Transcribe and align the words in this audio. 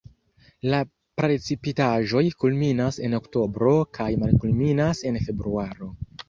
La 0.73 0.77
precipitaĵoj 1.21 2.23
kulminas 2.43 2.97
en 3.09 3.17
oktobro 3.19 3.75
kaj 3.99 4.09
malkulminas 4.25 5.05
en 5.13 5.21
februaro. 5.29 5.93